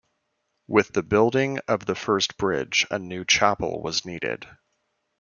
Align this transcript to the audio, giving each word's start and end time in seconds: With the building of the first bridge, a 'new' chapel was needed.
With 0.65 0.93
the 0.93 1.03
building 1.03 1.59
of 1.67 1.85
the 1.85 1.93
first 1.93 2.35
bridge, 2.39 2.87
a 2.89 2.97
'new' 2.97 3.23
chapel 3.23 3.83
was 3.83 4.03
needed. 4.03 4.47